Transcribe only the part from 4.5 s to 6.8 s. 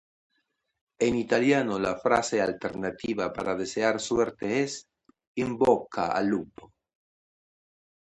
es ""in bocca al lupo!